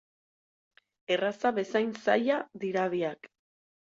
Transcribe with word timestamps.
Erraza 1.15 1.51
bezain 1.59 1.93
zaila 2.05 2.39
dira 2.65 2.89
biak. 2.97 3.29